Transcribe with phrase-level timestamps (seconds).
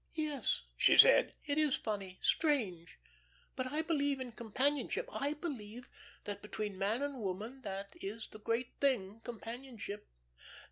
[0.15, 2.97] "Yes," she said, "it is funny strange.
[3.55, 5.07] But I believe in companionship.
[5.13, 5.87] I believe
[6.23, 10.09] that between man and woman that is the great thing companionship.